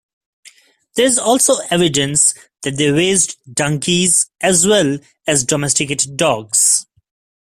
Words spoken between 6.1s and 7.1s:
dogs.